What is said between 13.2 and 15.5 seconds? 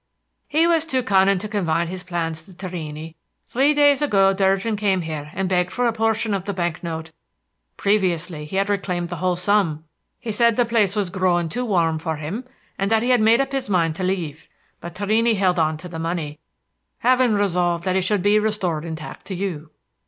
made up his mind to leave. But Torrini